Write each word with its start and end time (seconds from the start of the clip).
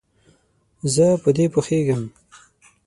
زه 0.93 1.05
په 1.23 1.29
دې 1.37 1.45
پوهیږم. 1.53 2.01